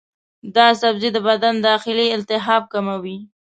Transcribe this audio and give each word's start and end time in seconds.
دا 0.55 0.67
سبزی 0.81 1.09
د 1.13 1.17
بدن 1.27 1.55
داخلي 1.69 2.07
التهابات 2.17 2.69
کموي. 2.73 3.17